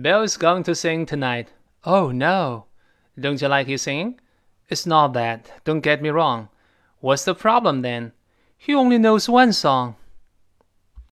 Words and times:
Bill 0.00 0.22
is 0.22 0.36
going 0.36 0.64
to 0.64 0.74
sing 0.74 1.06
tonight. 1.06 1.52
Oh, 1.84 2.10
no. 2.10 2.66
Don't 3.18 3.40
you 3.40 3.46
like 3.46 3.68
his 3.68 3.82
singing? 3.82 4.18
It's 4.68 4.86
not 4.86 5.12
that, 5.12 5.50
don't 5.64 5.80
get 5.80 6.02
me 6.02 6.08
wrong. 6.08 6.48
What's 6.98 7.24
the 7.24 7.34
problem 7.34 7.82
then? 7.82 8.12
He 8.56 8.74
only 8.74 8.98
knows 8.98 9.28
one 9.28 9.52
song. 9.52 9.94